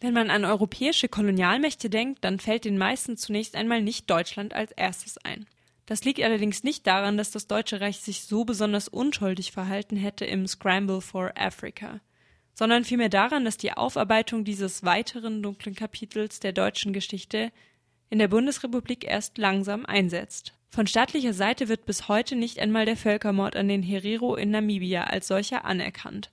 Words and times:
Wenn 0.00 0.14
man 0.14 0.30
an 0.30 0.46
europäische 0.46 1.08
Kolonialmächte 1.08 1.90
denkt, 1.90 2.24
dann 2.24 2.40
fällt 2.40 2.64
den 2.64 2.78
meisten 2.78 3.18
zunächst 3.18 3.54
einmal 3.54 3.82
nicht 3.82 4.08
Deutschland 4.08 4.54
als 4.54 4.72
erstes 4.72 5.18
ein. 5.18 5.46
Das 5.84 6.04
liegt 6.04 6.22
allerdings 6.22 6.62
nicht 6.62 6.86
daran, 6.86 7.18
dass 7.18 7.32
das 7.32 7.48
Deutsche 7.48 7.80
Reich 7.80 7.98
sich 7.98 8.22
so 8.22 8.44
besonders 8.44 8.88
unschuldig 8.88 9.52
verhalten 9.52 9.96
hätte 9.96 10.24
im 10.24 10.46
Scramble 10.46 11.00
for 11.00 11.32
Africa, 11.36 12.00
sondern 12.54 12.84
vielmehr 12.84 13.08
daran, 13.08 13.44
dass 13.44 13.58
die 13.58 13.72
Aufarbeitung 13.72 14.44
dieses 14.44 14.84
weiteren 14.84 15.42
dunklen 15.42 15.74
Kapitels 15.74 16.40
der 16.40 16.52
deutschen 16.52 16.92
Geschichte 16.92 17.52
in 18.08 18.18
der 18.18 18.28
Bundesrepublik 18.28 19.04
erst 19.04 19.36
langsam 19.36 19.84
einsetzt. 19.84 20.54
Von 20.70 20.86
staatlicher 20.86 21.34
Seite 21.34 21.68
wird 21.68 21.84
bis 21.84 22.08
heute 22.08 22.36
nicht 22.36 22.60
einmal 22.60 22.86
der 22.86 22.96
Völkermord 22.96 23.56
an 23.56 23.68
den 23.68 23.82
Herero 23.82 24.36
in 24.36 24.50
Namibia 24.50 25.04
als 25.04 25.26
solcher 25.26 25.64
anerkannt. 25.64 26.30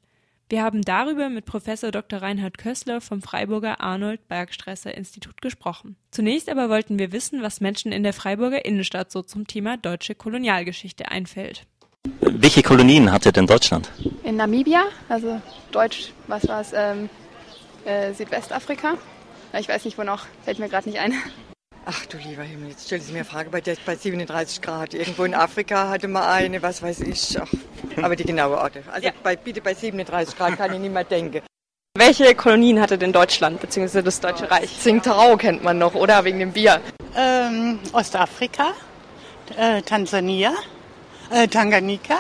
Wir 0.50 0.64
haben 0.64 0.82
darüber 0.82 1.28
mit 1.28 1.44
Professor 1.46 1.92
Dr. 1.92 2.22
Reinhard 2.22 2.58
Kössler 2.58 3.02
vom 3.02 3.22
Freiburger 3.22 3.82
Arnold 3.82 4.30
Bergstresser 4.30 4.96
Institut 4.96 5.42
gesprochen. 5.42 5.98
Zunächst 6.10 6.48
aber 6.48 6.70
wollten 6.70 6.98
wir 6.98 7.12
wissen, 7.12 7.42
was 7.42 7.60
Menschen 7.60 7.92
in 7.92 8.04
der 8.04 8.14
Freiburger 8.14 8.64
Innenstadt 8.64 9.12
so 9.12 9.22
zum 9.24 9.46
Thema 9.46 9.76
deutsche 9.76 10.16
Kolonialgeschichte 10.16 11.12
einfällt. 11.12 11.68
Welche 12.22 12.64
Kolonien 12.64 13.12
hatte 13.12 13.34
denn 13.34 13.46
Deutschland? 13.46 13.92
In 14.24 14.38
Namibia, 14.38 14.86
also 15.10 15.42
Deutsch, 15.72 16.14
was 16.28 16.48
war 16.48 16.62
es, 16.62 16.72
ähm, 16.74 17.10
äh, 17.84 18.14
Südwestafrika. 18.14 18.94
Ich 19.60 19.68
weiß 19.68 19.84
nicht, 19.84 19.98
wo 19.98 20.04
noch, 20.04 20.28
fällt 20.46 20.60
mir 20.60 20.70
gerade 20.70 20.88
nicht 20.88 21.00
ein. 21.02 21.14
Ach 21.90 22.06
du 22.08 22.18
lieber 22.18 22.44
Himmel, 22.44 22.72
jetzt 22.72 22.88
stellen 22.88 23.02
Sie 23.02 23.14
mir 23.14 23.20
eine 23.20 23.26
Frage, 23.26 23.50
bei, 23.50 23.62
der, 23.62 23.78
bei 23.86 23.96
37 23.96 24.62
Grad. 24.62 24.94
Irgendwo 24.94 25.24
in 25.24 25.34
Afrika 25.34 25.88
hatte 25.88 26.10
man 26.10 26.24
eine, 26.24 26.62
was 26.62 26.82
weiß 26.82 27.00
ich. 27.00 27.40
Ach, 27.40 27.48
aber 28.04 28.18
die 28.18 28.26
genaue 28.26 28.58
Orte. 28.58 28.84
Also 28.92 29.08
ja. 29.08 29.14
bei, 29.24 29.38
bitte 29.38 29.62
bei 29.62 29.74
37 29.74 30.38
Grad 30.38 30.58
kann 30.58 30.74
ich 30.74 30.80
nicht 30.82 30.94
mehr 30.94 31.06
denken. 31.06 31.44
Welche 31.98 32.36
Kolonien 32.36 32.82
hatte 32.82 32.98
denn 32.98 33.14
Deutschland, 33.14 33.62
beziehungsweise 33.62 34.04
das 34.04 34.20
Deutsche 34.20 34.52
Reich? 34.52 34.70
Tsingtao 34.78 35.38
kennt 35.38 35.64
man 35.64 35.78
noch, 35.78 35.96
oder? 35.96 36.26
Wegen 36.26 36.40
dem 36.40 36.52
Bier. 36.52 36.82
Ähm, 37.16 37.80
Ostafrika, 37.94 38.74
äh, 39.58 39.82
Tansania, 39.82 40.54
äh, 41.32 41.48
Tanganyika 41.48 42.18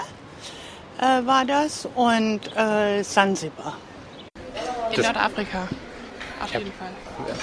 äh, 0.97 1.25
war 1.25 1.43
das 1.43 1.85
und 1.93 2.39
äh, 2.55 3.03
Sansibar. 3.03 3.75
In 4.95 5.01
Nordafrika, 5.01 5.67
auf 6.41 6.53
jeden 6.53 6.71
Fall. 6.71 6.91
Ja. 7.27 7.35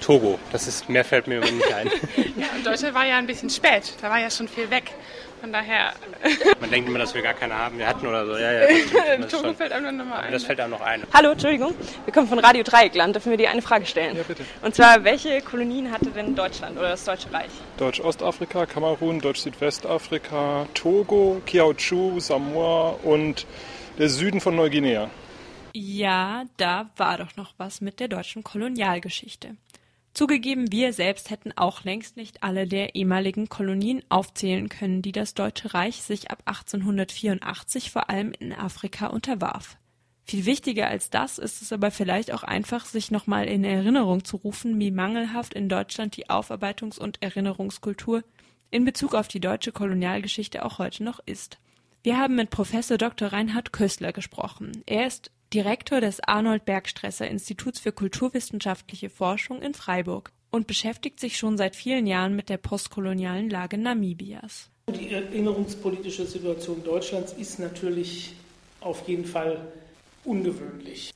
Togo. 0.00 0.38
Das 0.52 0.66
ist, 0.66 0.88
mehr 0.88 1.04
fällt 1.04 1.26
mir 1.26 1.40
nicht 1.40 1.72
ein. 1.72 1.86
ja, 2.36 2.46
und 2.56 2.66
Deutschland 2.66 2.94
war 2.94 3.06
ja 3.06 3.18
ein 3.18 3.26
bisschen 3.26 3.50
spät. 3.50 3.94
Da 4.00 4.10
war 4.10 4.18
ja 4.18 4.30
schon 4.30 4.48
viel 4.48 4.70
weg. 4.70 4.92
Von 5.40 5.52
daher. 5.52 5.94
Man 6.60 6.70
denkt 6.70 6.88
immer, 6.88 6.98
dass 6.98 7.14
wir 7.14 7.22
gar 7.22 7.32
keine 7.32 7.54
haben. 7.54 7.78
Wir 7.78 7.86
hatten 7.86 8.06
oder 8.06 8.26
so. 8.26 8.36
Ja, 8.36 8.52
ja, 8.52 9.16
das 9.16 9.28
Togo 9.32 9.54
fällt 9.54 9.72
einem 9.72 9.96
noch 9.96 10.04
mal 10.04 10.20
ein. 10.20 10.32
Das 10.32 10.44
fällt 10.44 10.60
einem 10.60 10.72
noch 10.72 10.82
ein. 10.82 11.02
Hallo, 11.14 11.30
Entschuldigung. 11.30 11.74
Wir 12.04 12.12
kommen 12.12 12.28
von 12.28 12.38
Radio 12.38 12.62
Dreieckland. 12.62 13.14
Dürfen 13.14 13.30
wir 13.30 13.38
dir 13.38 13.50
eine 13.50 13.62
Frage 13.62 13.86
stellen? 13.86 14.16
Ja, 14.16 14.22
bitte. 14.22 14.44
Und 14.60 14.74
zwar, 14.74 15.02
welche 15.02 15.40
Kolonien 15.40 15.90
hatte 15.90 16.10
denn 16.10 16.34
Deutschland 16.34 16.76
oder 16.76 16.90
das 16.90 17.04
Deutsche 17.04 17.32
Reich? 17.32 17.50
Deutsch-Ostafrika, 17.78 18.66
Kamerun, 18.66 19.20
Deutsch-Südwestafrika, 19.20 20.66
Togo, 20.74 21.40
Kiautschou, 21.46 22.20
Samoa 22.20 22.98
und 23.02 23.46
der 23.98 24.10
Süden 24.10 24.42
von 24.42 24.56
Neuguinea. 24.56 25.08
Ja, 25.72 26.44
da 26.58 26.90
war 26.96 27.16
doch 27.16 27.36
noch 27.36 27.54
was 27.56 27.80
mit 27.80 27.98
der 28.00 28.08
deutschen 28.08 28.44
Kolonialgeschichte. 28.44 29.56
Zugegeben, 30.12 30.72
wir 30.72 30.92
selbst 30.92 31.30
hätten 31.30 31.52
auch 31.56 31.84
längst 31.84 32.16
nicht 32.16 32.42
alle 32.42 32.66
der 32.66 32.94
ehemaligen 32.94 33.48
Kolonien 33.48 34.02
aufzählen 34.08 34.68
können, 34.68 35.02
die 35.02 35.12
das 35.12 35.34
Deutsche 35.34 35.72
Reich 35.72 36.02
sich 36.02 36.30
ab 36.30 36.42
1884 36.46 37.90
vor 37.90 38.10
allem 38.10 38.32
in 38.32 38.52
Afrika 38.52 39.06
unterwarf. 39.06 39.76
Viel 40.24 40.46
wichtiger 40.46 40.88
als 40.88 41.10
das 41.10 41.38
ist 41.38 41.62
es 41.62 41.72
aber 41.72 41.90
vielleicht 41.90 42.32
auch 42.32 42.42
einfach, 42.42 42.84
sich 42.86 43.10
nochmal 43.10 43.46
in 43.46 43.64
Erinnerung 43.64 44.24
zu 44.24 44.36
rufen, 44.36 44.78
wie 44.78 44.90
mangelhaft 44.90 45.54
in 45.54 45.68
Deutschland 45.68 46.16
die 46.16 46.28
Aufarbeitungs- 46.28 46.98
und 46.98 47.22
Erinnerungskultur 47.22 48.22
in 48.70 48.84
Bezug 48.84 49.14
auf 49.14 49.28
die 49.28 49.40
deutsche 49.40 49.72
Kolonialgeschichte 49.72 50.64
auch 50.64 50.78
heute 50.78 51.02
noch 51.02 51.20
ist. 51.26 51.58
Wir 52.02 52.16
haben 52.16 52.36
mit 52.36 52.50
Professor 52.50 52.96
Dr. 52.96 53.32
Reinhard 53.32 53.72
Köstler 53.72 54.12
gesprochen. 54.12 54.82
Er 54.86 55.06
ist 55.06 55.30
Direktor 55.52 56.00
des 56.00 56.20
Arnold 56.20 56.64
Bergstresser 56.64 57.26
Instituts 57.26 57.80
für 57.80 57.90
kulturwissenschaftliche 57.90 59.10
Forschung 59.10 59.60
in 59.62 59.74
Freiburg 59.74 60.30
und 60.52 60.68
beschäftigt 60.68 61.18
sich 61.18 61.38
schon 61.38 61.56
seit 61.58 61.74
vielen 61.74 62.06
Jahren 62.06 62.36
mit 62.36 62.48
der 62.48 62.56
postkolonialen 62.56 63.50
Lage 63.50 63.76
Namibias. 63.76 64.70
Die 64.94 65.10
erinnerungspolitische 65.10 66.24
Situation 66.24 66.84
Deutschlands 66.84 67.32
ist 67.32 67.58
natürlich 67.58 68.34
auf 68.80 69.08
jeden 69.08 69.24
Fall 69.24 69.72
ungewöhnlich. 70.24 71.12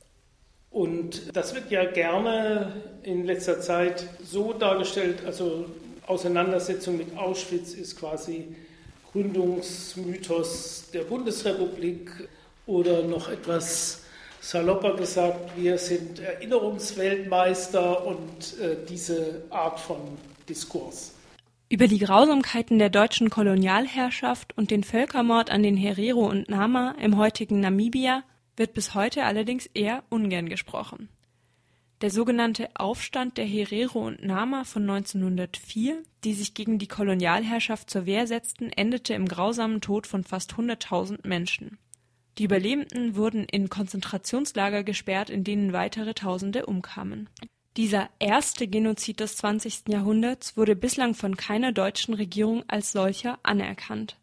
Und 0.69 1.33
das 1.33 1.55
wird 1.55 1.71
ja 1.71 1.85
gerne 1.85 2.73
in 3.03 3.23
letzter 3.23 3.61
Zeit 3.61 4.05
so 4.21 4.51
dargestellt, 4.51 5.23
also 5.25 5.67
Auseinandersetzung 6.07 6.97
mit 6.97 7.17
Auschwitz 7.17 7.73
ist 7.73 7.97
quasi 7.97 8.53
Gründungsmythos 9.13 10.89
der 10.93 11.03
Bundesrepublik 11.03 12.27
oder 12.65 13.03
noch 13.03 13.29
etwas 13.29 14.01
salopper 14.45 14.95
gesagt, 14.95 15.57
wir 15.57 15.77
sind 15.77 16.19
Erinnerungsweltmeister 16.19 18.05
und 18.05 18.59
äh, 18.59 18.77
diese 18.87 19.43
Art 19.49 19.79
von 19.79 19.97
Diskurs. 20.47 21.13
Über 21.67 21.87
die 21.87 21.97
Grausamkeiten 21.97 22.77
der 22.77 22.91
deutschen 22.91 23.31
Kolonialherrschaft 23.31 24.55
und 24.55 24.69
den 24.69 24.83
Völkermord 24.83 25.49
an 25.49 25.63
den 25.63 25.75
Herero 25.75 26.29
und 26.29 26.47
Nama 26.47 26.95
im 27.01 27.17
heutigen 27.17 27.59
Namibia 27.59 28.23
wird 28.55 28.73
bis 28.75 28.93
heute 28.93 29.23
allerdings 29.23 29.65
eher 29.73 30.03
ungern 30.09 30.47
gesprochen. 30.47 31.09
Der 32.01 32.11
sogenannte 32.11 32.69
Aufstand 32.75 33.39
der 33.39 33.45
Herero 33.45 34.05
und 34.05 34.23
Nama 34.23 34.63
von 34.63 34.83
1904, 34.83 36.03
die 36.23 36.33
sich 36.33 36.53
gegen 36.53 36.77
die 36.77 36.87
Kolonialherrschaft 36.87 37.89
zur 37.89 38.05
Wehr 38.05 38.27
setzten, 38.27 38.69
endete 38.69 39.15
im 39.15 39.27
grausamen 39.27 39.81
Tod 39.81 40.05
von 40.05 40.23
fast 40.23 40.53
100.000 40.53 41.27
Menschen. 41.27 41.79
Die 42.37 42.43
Überlebenden 42.43 43.15
wurden 43.15 43.45
in 43.45 43.69
Konzentrationslager 43.69 44.83
gesperrt, 44.83 45.29
in 45.29 45.43
denen 45.43 45.71
weitere 45.71 46.13
Tausende 46.13 46.65
umkamen. 46.65 47.29
Dieser 47.77 48.09
erste 48.19 48.67
Genozid 48.67 49.19
des 49.19 49.37
20. 49.37 49.89
Jahrhunderts 49.89 50.55
wurde 50.55 50.75
bislang 50.75 51.13
von 51.13 51.35
keiner 51.37 51.71
deutschen 51.71 52.13
Regierung 52.13 52.63
als 52.67 52.91
solcher 52.91 53.39
anerkannt. 53.43 54.17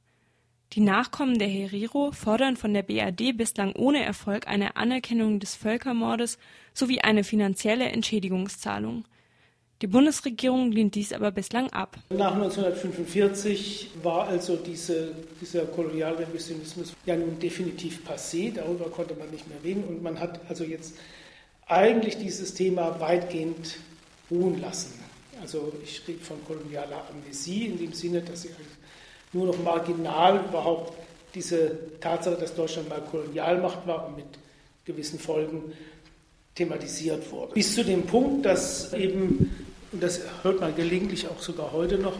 Die 0.72 0.80
Nachkommen 0.80 1.38
der 1.38 1.48
Herero 1.48 2.12
fordern 2.12 2.56
von 2.56 2.72
der 2.72 2.82
BRD 2.82 3.36
bislang 3.36 3.74
ohne 3.74 4.02
Erfolg 4.02 4.48
eine 4.48 4.76
Anerkennung 4.76 5.38
des 5.38 5.54
Völkermordes 5.54 6.38
sowie 6.72 7.00
eine 7.00 7.24
finanzielle 7.24 7.90
Entschädigungszahlung. 7.90 9.04
Die 9.82 9.88
Bundesregierung 9.88 10.70
lehnt 10.70 10.94
dies 10.94 11.12
aber 11.12 11.32
bislang 11.32 11.68
ab. 11.70 11.98
Nach 12.10 12.34
1945 12.34 13.90
war 14.04 14.28
also 14.28 14.54
diese, 14.54 15.12
dieser 15.40 15.64
Kolonialrevisionismus 15.64 16.92
ja 17.04 17.16
nun 17.16 17.40
definitiv 17.40 17.98
passé, 18.08 18.54
darüber 18.54 18.88
konnte 18.90 19.14
man 19.14 19.28
nicht 19.30 19.48
mehr 19.48 19.58
reden 19.64 19.82
und 19.82 20.00
man 20.00 20.20
hat 20.20 20.38
also 20.48 20.62
jetzt 20.62 20.94
eigentlich 21.66 22.16
dieses 22.16 22.54
Thema 22.54 23.00
weitgehend 23.00 23.78
ruhen 24.30 24.60
lassen. 24.60 25.00
Also 25.40 25.72
ich 25.82 26.06
rede 26.06 26.20
von 26.20 26.36
kolonialer 26.44 27.04
Amnesie 27.10 27.66
in 27.66 27.76
dem 27.76 27.92
Sinne, 27.92 28.22
dass 28.22 28.42
sie 28.42 28.50
nur 29.32 29.46
noch 29.46 29.60
marginal 29.64 30.44
überhaupt 30.48 30.92
diese 31.34 31.98
Tatsache, 31.98 32.36
dass 32.36 32.54
Deutschland 32.54 32.88
mal 32.88 33.00
Kolonialmacht 33.00 33.84
war 33.84 34.06
und 34.06 34.16
mit 34.16 34.26
gewissen 34.84 35.18
Folgen 35.18 35.72
thematisiert 36.54 37.32
wurde. 37.32 37.54
Bis 37.54 37.74
zu 37.74 37.82
dem 37.82 38.06
Punkt, 38.06 38.46
dass 38.46 38.92
eben 38.92 39.50
und 39.92 40.02
das 40.02 40.20
hört 40.42 40.60
man 40.60 40.74
gelegentlich 40.74 41.28
auch 41.28 41.40
sogar 41.40 41.72
heute 41.72 41.98
noch, 41.98 42.14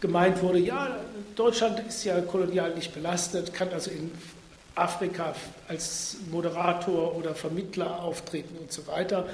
gemeint 0.00 0.42
wurde, 0.42 0.58
ja, 0.58 0.98
Deutschland 1.36 1.80
ist 1.88 2.04
ja 2.04 2.20
kolonial 2.20 2.74
nicht 2.74 2.94
belastet, 2.94 3.54
kann 3.54 3.68
also 3.72 3.90
in 3.90 4.10
Afrika 4.74 5.34
als 5.68 6.18
Moderator 6.30 7.16
oder 7.16 7.34
Vermittler 7.34 8.02
auftreten 8.02 8.56
und 8.58 8.70
so 8.70 8.86
weiter, 8.86 9.26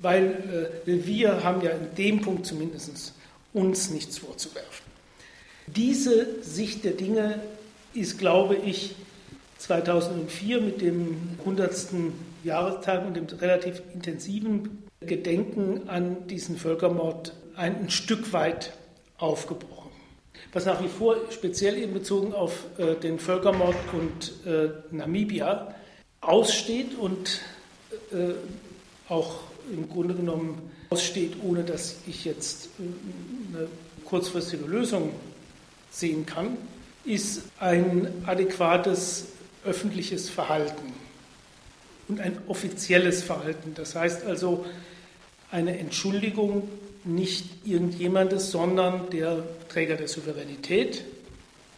weil 0.00 0.72
äh, 0.86 1.06
wir 1.06 1.42
haben 1.42 1.62
ja 1.62 1.70
in 1.70 1.94
dem 1.96 2.20
Punkt 2.20 2.46
zumindest 2.46 3.14
uns 3.54 3.90
nichts 3.90 4.18
vorzuwerfen. 4.18 4.92
Diese 5.66 6.42
Sicht 6.42 6.84
der 6.84 6.92
Dinge 6.92 7.40
ist, 7.94 8.18
glaube 8.18 8.56
ich, 8.56 8.96
2004 9.58 10.60
mit 10.60 10.80
dem 10.80 11.38
100. 11.40 11.86
Jahrestag 12.44 13.06
und 13.06 13.14
dem 13.14 13.26
relativ 13.26 13.80
intensiven 13.94 14.82
Gedenken 15.02 15.88
an 15.88 16.26
diesen 16.26 16.56
Völkermord 16.56 17.34
ein, 17.56 17.90
Stück 17.90 18.32
weit 18.32 18.72
aufgebrochen. 19.18 19.90
Was 20.52 20.66
nach 20.66 20.82
wie 20.82 20.88
vor 20.88 21.16
speziell 21.30 21.78
eben 21.78 21.92
bezogen 21.94 22.32
auf 22.32 22.64
äh, 22.78 22.94
den 22.94 23.18
Völkermord 23.18 23.76
und 23.92 24.46
äh, 24.46 24.70
Namibia 24.90 25.74
aussteht 26.20 26.98
und 26.98 27.40
äh, 28.12 28.34
auch 29.08 29.40
im 29.72 29.88
Grunde 29.88 30.14
genommen 30.14 30.70
aussteht, 30.90 31.34
ohne 31.42 31.64
dass 31.64 31.96
ich 32.06 32.24
jetzt 32.24 32.66
äh, 32.78 33.56
eine 33.56 33.68
kurzfristige 34.04 34.64
Lösung 34.64 35.12
sehen 35.90 36.26
kann, 36.26 36.56
ist 37.04 37.42
ein 37.58 38.08
adäquates 38.26 39.26
öffentliches 39.64 40.30
Verhalten 40.30 40.92
und 42.08 42.20
ein 42.20 42.38
offizielles 42.46 43.22
Verhalten. 43.22 43.72
Das 43.74 43.94
heißt 43.94 44.24
also, 44.24 44.64
eine 45.52 45.78
Entschuldigung 45.78 46.68
nicht 47.04 47.46
irgendjemandes, 47.64 48.50
sondern 48.50 49.10
der 49.10 49.44
Träger 49.68 49.96
der 49.96 50.08
Souveränität, 50.08 51.04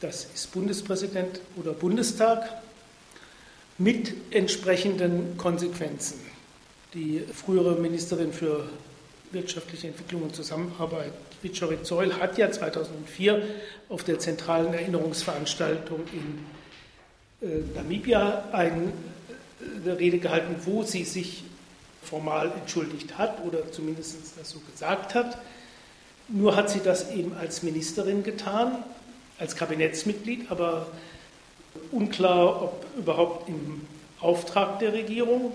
das 0.01 0.29
ist 0.35 0.53
Bundespräsident 0.53 1.41
oder 1.57 1.73
Bundestag, 1.73 2.63
mit 3.77 4.15
entsprechenden 4.31 5.37
Konsequenzen. 5.37 6.21
Die 6.95 7.25
frühere 7.35 7.75
Ministerin 7.75 8.33
für 8.33 8.69
wirtschaftliche 9.33 9.89
Entwicklung 9.89 10.23
und 10.23 10.37
Zusammenarbeit, 10.37 11.13
Vittorik 11.43 11.85
Zeul, 11.85 12.15
hat 12.15 12.39
ja 12.39 12.53
2004 12.53 13.43
auf 13.89 14.05
der 14.05 14.21
zentralen 14.21 14.73
Erinnerungsveranstaltung 14.73 16.01
in 16.13 17.49
äh, 17.49 17.63
Namibia 17.75 18.45
eine 18.53 18.93
Rede 19.99 20.19
gehalten, 20.19 20.55
wo 20.65 20.85
sie 20.85 21.03
sich 21.03 21.43
formal 22.05 22.53
entschuldigt 22.61 23.19
hat 23.19 23.45
oder 23.45 23.71
zumindest 23.73 24.17
das 24.39 24.51
so 24.51 24.61
gesagt 24.71 25.15
hat. 25.15 25.39
Nur 26.29 26.57
hat 26.57 26.71
sie 26.71 26.81
das 26.81 27.11
eben 27.11 27.35
als 27.37 27.63
Ministerin 27.63 28.23
getan, 28.23 28.83
als 29.39 29.57
Kabinettsmitglied, 29.57 30.51
aber 30.51 30.87
unklar, 31.91 32.63
ob 32.63 32.87
überhaupt 32.97 33.49
im 33.49 33.87
Auftrag 34.21 34.79
der 34.79 34.93
Regierung 34.93 35.53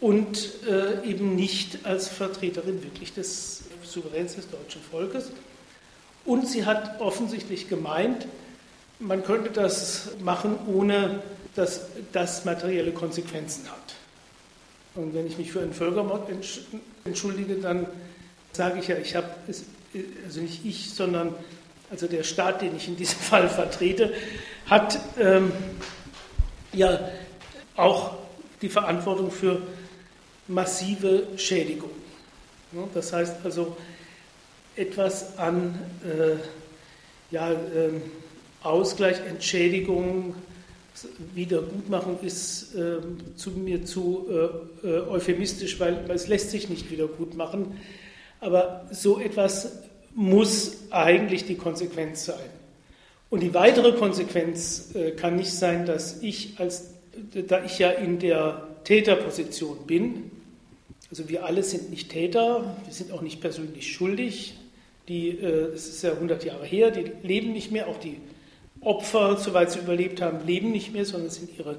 und 0.00 0.64
äh, 0.68 1.08
eben 1.08 1.34
nicht 1.34 1.86
als 1.86 2.08
Vertreterin 2.08 2.82
wirklich 2.82 3.14
des 3.14 3.64
Souveräns 3.82 4.36
des 4.36 4.50
deutschen 4.50 4.82
Volkes. 4.82 5.30
Und 6.24 6.46
sie 6.46 6.66
hat 6.66 7.00
offensichtlich 7.00 7.68
gemeint, 7.68 8.26
man 8.98 9.24
könnte 9.24 9.50
das 9.50 10.10
machen, 10.20 10.58
ohne 10.66 11.22
dass 11.54 11.86
das 12.12 12.44
materielle 12.44 12.92
Konsequenzen 12.92 13.64
hat. 13.70 13.94
Und 14.98 15.14
wenn 15.14 15.28
ich 15.28 15.38
mich 15.38 15.52
für 15.52 15.60
einen 15.60 15.72
Völkermord 15.72 16.28
entschuldige, 17.04 17.54
dann 17.54 17.86
sage 18.52 18.80
ich 18.80 18.88
ja, 18.88 18.96
ich 18.96 19.14
habe, 19.14 19.28
also 20.24 20.40
nicht 20.40 20.64
ich, 20.64 20.90
sondern 20.90 21.34
also 21.88 22.08
der 22.08 22.24
Staat, 22.24 22.62
den 22.62 22.76
ich 22.76 22.88
in 22.88 22.96
diesem 22.96 23.18
Fall 23.20 23.48
vertrete, 23.48 24.12
hat 24.66 24.98
ähm, 25.20 25.52
ja 26.72 27.10
auch 27.76 28.16
die 28.60 28.68
Verantwortung 28.68 29.30
für 29.30 29.62
massive 30.48 31.28
Schädigung. 31.36 31.90
Das 32.92 33.12
heißt 33.12 33.36
also, 33.44 33.76
etwas 34.74 35.38
an 35.38 35.78
äh, 36.04 36.36
ja, 37.30 37.52
äh, 37.52 38.00
Ausgleich, 38.64 39.20
Entschädigung, 39.28 40.34
Wiedergutmachung 41.34 42.18
ist 42.22 42.74
äh, 42.74 42.98
zu 43.36 43.50
mir 43.50 43.84
zu 43.84 44.26
äh, 44.82 44.88
äh, 44.88 45.00
euphemistisch, 45.08 45.78
weil, 45.78 46.08
weil, 46.08 46.16
es 46.16 46.28
lässt 46.28 46.50
sich 46.50 46.68
nicht 46.68 46.90
wiedergutmachen. 46.90 47.78
Aber 48.40 48.86
so 48.90 49.20
etwas 49.20 49.82
muss 50.14 50.76
eigentlich 50.90 51.44
die 51.44 51.54
Konsequenz 51.54 52.24
sein. 52.24 52.50
Und 53.30 53.40
die 53.40 53.54
weitere 53.54 53.92
Konsequenz 53.92 54.94
äh, 54.94 55.12
kann 55.12 55.36
nicht 55.36 55.52
sein, 55.52 55.86
dass 55.86 56.22
ich 56.22 56.58
als, 56.58 56.94
da 57.32 57.64
ich 57.64 57.78
ja 57.78 57.90
in 57.90 58.18
der 58.18 58.66
Täterposition 58.84 59.86
bin, 59.86 60.30
also 61.10 61.28
wir 61.28 61.44
alle 61.44 61.62
sind 61.62 61.90
nicht 61.90 62.10
Täter, 62.10 62.76
wir 62.84 62.92
sind 62.92 63.12
auch 63.12 63.22
nicht 63.22 63.40
persönlich 63.40 63.92
schuldig. 63.92 64.54
Die, 65.08 65.30
äh, 65.30 65.72
es 65.74 65.88
ist 65.88 66.02
ja 66.02 66.12
100 66.12 66.44
Jahre 66.44 66.66
her, 66.66 66.90
die 66.90 67.10
leben 67.26 67.52
nicht 67.52 67.70
mehr, 67.70 67.88
auch 67.88 67.98
die 67.98 68.16
Opfer, 68.80 69.36
soweit 69.36 69.70
sie 69.72 69.80
überlebt 69.80 70.20
haben, 70.20 70.46
leben 70.46 70.70
nicht 70.70 70.92
mehr, 70.92 71.04
sondern 71.04 71.30
sind 71.30 71.56
ihre 71.58 71.76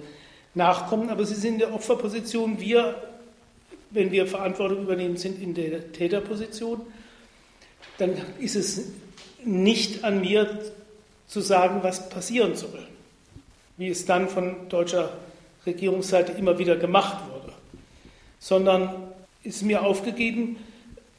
Nachkommen. 0.53 1.09
Aber 1.09 1.25
sie 1.25 1.35
sind 1.35 1.53
in 1.53 1.59
der 1.59 1.73
Opferposition. 1.73 2.59
Wir, 2.59 2.95
wenn 3.91 4.11
wir 4.11 4.27
Verantwortung 4.27 4.83
übernehmen, 4.83 5.17
sind 5.17 5.41
in 5.41 5.53
der 5.53 5.91
Täterposition. 5.91 6.81
Dann 7.97 8.13
ist 8.39 8.55
es 8.55 8.89
nicht 9.43 10.03
an 10.03 10.21
mir 10.21 10.59
zu 11.27 11.41
sagen, 11.41 11.79
was 11.83 12.09
passieren 12.09 12.55
soll, 12.55 12.87
wie 13.77 13.89
es 13.89 14.05
dann 14.05 14.27
von 14.27 14.67
deutscher 14.69 15.13
Regierungsseite 15.65 16.33
immer 16.33 16.57
wieder 16.57 16.75
gemacht 16.75 17.23
wurde, 17.31 17.53
sondern 18.39 19.11
ist 19.43 19.61
mir 19.61 19.83
aufgegeben, 19.83 20.57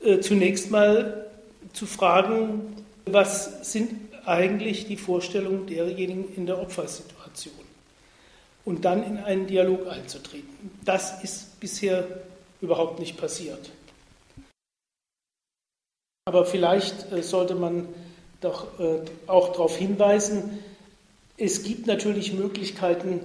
äh, 0.02 0.20
zunächst 0.20 0.70
mal 0.70 1.26
zu 1.72 1.86
fragen, 1.86 2.84
was 3.06 3.70
sind 3.72 4.09
eigentlich 4.26 4.86
die 4.86 4.96
Vorstellung 4.96 5.66
derjenigen 5.66 6.32
in 6.34 6.46
der 6.46 6.60
Opfersituation 6.60 7.54
und 8.64 8.84
dann 8.84 9.02
in 9.02 9.18
einen 9.18 9.46
Dialog 9.46 9.86
einzutreten. 9.88 10.70
Das 10.84 11.22
ist 11.24 11.60
bisher 11.60 12.06
überhaupt 12.60 12.98
nicht 12.98 13.16
passiert. 13.16 13.70
Aber 16.26 16.44
vielleicht 16.44 17.10
äh, 17.12 17.22
sollte 17.22 17.54
man 17.54 17.88
doch 18.40 18.78
äh, 18.78 19.00
auch 19.26 19.52
darauf 19.52 19.76
hinweisen, 19.76 20.60
es 21.36 21.62
gibt 21.62 21.86
natürlich 21.86 22.32
Möglichkeiten, 22.34 23.20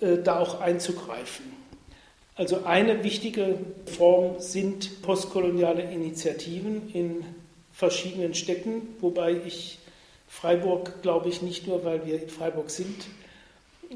äh, 0.00 0.18
da 0.18 0.38
auch 0.38 0.60
einzugreifen. 0.60 1.44
Also 2.36 2.64
eine 2.64 3.02
wichtige 3.02 3.58
Form 3.86 4.36
sind 4.38 5.02
postkoloniale 5.02 5.82
Initiativen 5.82 6.88
in 6.92 7.24
verschiedenen 7.72 8.34
Städten, 8.34 8.82
wobei 9.00 9.32
ich 9.44 9.80
Freiburg, 10.28 11.02
glaube 11.02 11.28
ich, 11.28 11.42
nicht 11.42 11.66
nur, 11.66 11.84
weil 11.84 12.06
wir 12.06 12.22
in 12.22 12.28
Freiburg 12.28 12.70
sind, 12.70 13.08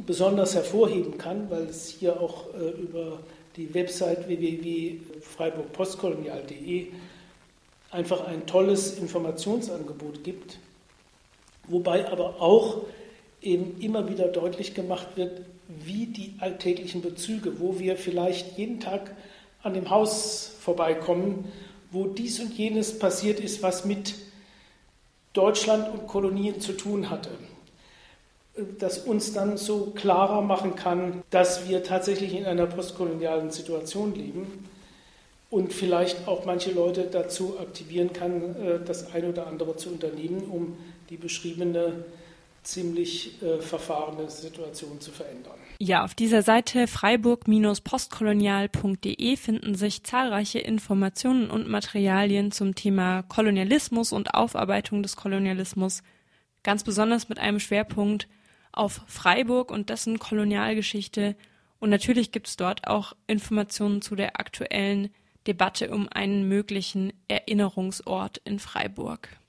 besonders 0.06 0.54
hervorheben 0.54 1.18
kann, 1.18 1.50
weil 1.50 1.64
es 1.64 1.88
hier 1.88 2.18
auch 2.20 2.46
äh, 2.54 2.70
über 2.80 3.18
die 3.56 3.74
Website 3.74 4.26
www.freiburgpostkolonial.de 4.26 6.86
einfach 7.90 8.26
ein 8.26 8.46
tolles 8.46 8.98
Informationsangebot 8.98 10.24
gibt, 10.24 10.56
wobei 11.68 12.10
aber 12.10 12.40
auch 12.40 12.86
eben 13.42 13.78
immer 13.80 14.08
wieder 14.08 14.28
deutlich 14.28 14.74
gemacht 14.74 15.08
wird, 15.16 15.42
wie 15.68 16.06
die 16.06 16.34
alltäglichen 16.38 17.02
Bezüge, 17.02 17.60
wo 17.60 17.78
wir 17.78 17.96
vielleicht 17.96 18.56
jeden 18.56 18.80
Tag 18.80 19.14
an 19.62 19.74
dem 19.74 19.90
Haus 19.90 20.56
vorbeikommen, 20.60 21.52
wo 21.90 22.06
dies 22.06 22.40
und 22.40 22.54
jenes 22.54 22.98
passiert 22.98 23.40
ist, 23.40 23.62
was 23.62 23.84
mit 23.84 24.14
Deutschland 25.32 25.92
und 25.92 26.06
Kolonien 26.06 26.60
zu 26.60 26.72
tun 26.72 27.10
hatte, 27.10 27.30
das 28.78 28.98
uns 28.98 29.32
dann 29.32 29.56
so 29.56 29.92
klarer 29.94 30.42
machen 30.42 30.76
kann, 30.76 31.22
dass 31.30 31.68
wir 31.68 31.82
tatsächlich 31.82 32.34
in 32.34 32.44
einer 32.44 32.66
postkolonialen 32.66 33.50
Situation 33.50 34.14
leben 34.14 34.68
und 35.50 35.72
vielleicht 35.72 36.28
auch 36.28 36.44
manche 36.44 36.70
Leute 36.70 37.08
dazu 37.10 37.58
aktivieren 37.58 38.12
kann, 38.12 38.56
äh, 38.56 38.80
das 38.84 39.14
eine 39.14 39.28
oder 39.28 39.46
andere 39.46 39.76
zu 39.76 39.90
unternehmen, 39.90 40.44
um 40.50 40.76
die 41.10 41.16
beschriebene 41.16 42.04
ziemlich 42.62 43.42
äh, 43.42 43.58
verfahrene 43.58 44.30
Situation 44.30 45.00
zu 45.00 45.10
verändern. 45.10 45.58
Ja, 45.78 46.04
auf 46.04 46.14
dieser 46.14 46.42
Seite 46.42 46.86
freiburg-postkolonial.de 46.86 49.36
finden 49.36 49.74
sich 49.74 50.04
zahlreiche 50.04 50.60
Informationen 50.60 51.50
und 51.50 51.68
Materialien 51.68 52.52
zum 52.52 52.74
Thema 52.74 53.22
Kolonialismus 53.22 54.12
und 54.12 54.34
Aufarbeitung 54.34 55.02
des 55.02 55.16
Kolonialismus, 55.16 56.02
ganz 56.62 56.84
besonders 56.84 57.28
mit 57.28 57.40
einem 57.40 57.58
Schwerpunkt 57.58 58.28
auf 58.70 59.00
Freiburg 59.06 59.70
und 59.70 59.88
dessen 59.90 60.18
Kolonialgeschichte. 60.18 61.36
Und 61.80 61.90
natürlich 61.90 62.32
gibt 62.32 62.48
es 62.48 62.56
dort 62.56 62.86
auch 62.86 63.14
Informationen 63.26 64.00
zu 64.02 64.14
der 64.14 64.38
aktuellen 64.38 65.10
Debatte 65.46 65.90
um 65.90 66.08
einen 66.08 66.48
möglichen 66.48 67.12
Erinnerungsort 67.28 68.40
in 68.44 68.58
Freiburg. 68.60 69.28